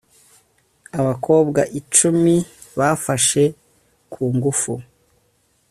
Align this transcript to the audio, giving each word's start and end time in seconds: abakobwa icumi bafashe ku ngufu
abakobwa 0.99 1.61
icumi 1.79 2.35
bafashe 2.79 3.43
ku 4.11 4.23
ngufu 4.35 4.73